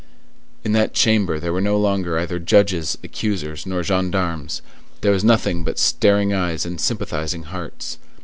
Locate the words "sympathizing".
6.81-7.43